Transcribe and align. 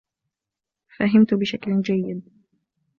فهمت 0.97 1.33
بشكل 1.33 1.81
جيّد. 1.81 2.29